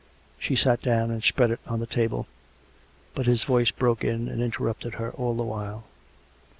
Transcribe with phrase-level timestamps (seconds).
[0.39, 2.25] She sat down and spread it on the table.
[3.13, 5.83] But his voice broke in and interrupted her all the while.